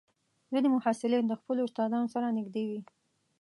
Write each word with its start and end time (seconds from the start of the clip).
ځینې 0.51 0.67
محصلین 0.75 1.25
د 1.27 1.33
خپلو 1.39 1.59
استادانو 1.67 2.07
سره 2.13 2.33
نږدې 2.37 2.63
وي. 2.69 2.79